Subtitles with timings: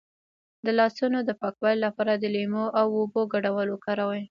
[0.65, 4.19] د لاسونو د پاکوالي لپاره د لیمو او اوبو ګډول وکاروئ